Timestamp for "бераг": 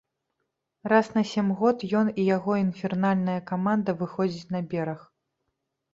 4.73-4.99